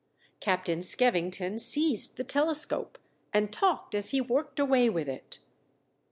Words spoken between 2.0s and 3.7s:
the telescope, and